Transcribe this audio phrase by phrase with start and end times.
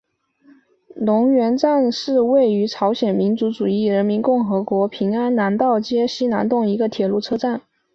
[0.95, 7.61] 龙源里站是位于朝鲜民主主义人民共和国平安南道价川市西南洞的一个铁路车站。